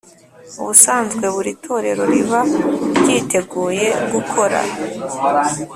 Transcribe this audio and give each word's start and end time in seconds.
Ubusanzwe 0.59 1.25
buri 1.35 1.51
torero 1.65 2.03
riba 2.11 2.41
ryiteguye 2.99 3.87
gukora 4.11 4.59